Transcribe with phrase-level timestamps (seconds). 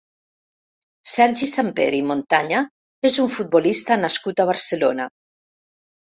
[1.15, 2.61] Sergi Samper i Montaña
[3.09, 5.07] és un futbolista nascut a Barcelona.